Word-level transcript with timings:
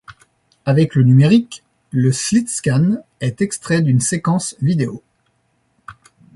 Avec 0.65 0.95
le 0.95 1.03
numérique, 1.03 1.61
le 1.91 2.11
slitscan 2.11 3.05
est 3.19 3.39
extrait 3.39 3.83
d'une 3.83 3.99
séquence 4.01 4.55
vidéo. 4.59 5.03